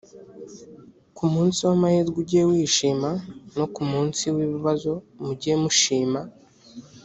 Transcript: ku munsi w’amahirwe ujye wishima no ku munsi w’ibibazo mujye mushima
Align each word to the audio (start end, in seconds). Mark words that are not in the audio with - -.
ku 1.15 1.23
munsi 1.33 1.59
w’amahirwe 1.67 2.17
ujye 2.23 2.41
wishima 2.49 3.09
no 3.57 3.65
ku 3.73 3.81
munsi 3.91 4.23
w’ibibazo 4.35 4.91
mujye 5.25 5.53
mushima 5.63 6.21